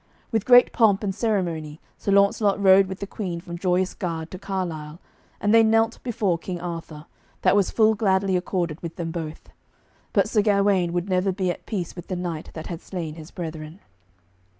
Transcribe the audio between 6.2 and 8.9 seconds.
King Arthur, that was full gladly accorded